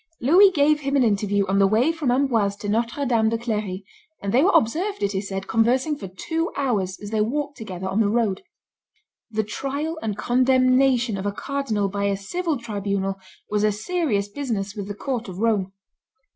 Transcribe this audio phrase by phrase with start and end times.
[0.19, 3.85] Louis gave him an interview on the way from Amboise to Notre Dame de Clery;
[4.19, 7.87] and they were observed, it is said, conversing for two hours, as they walked together
[7.87, 8.41] on the road.
[9.29, 13.19] The trial and condemnation of a cardinal by a civil tribunal
[13.51, 15.71] was a serious business with the court of Rome.